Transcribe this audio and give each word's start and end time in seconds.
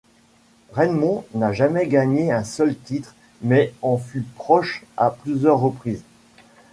Redmond 0.73 1.25
n'a 1.35 1.53
jamais 1.53 1.85
gagné 1.85 2.31
un 2.31 2.43
seul 2.43 2.75
titre 2.75 3.13
mais 3.43 3.71
en 3.83 3.99
fut 3.99 4.25
proche 4.35 4.83
à 4.97 5.11
plusieurs 5.11 5.59
reprises. 5.59 6.01